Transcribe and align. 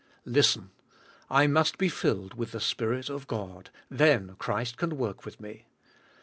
Listen. 0.25 0.71
I 1.29 1.45
must 1.45 1.77
be 1.77 1.87
filled 1.87 2.33
with 2.33 2.53
the 2.53 2.59
Spirit 2.59 3.07
of 3.07 3.27
God, 3.27 3.69
then 3.87 4.35
Christ 4.39 4.77
can 4.77 4.97
work 4.97 5.25
with 5.25 5.39
me. 5.39 5.67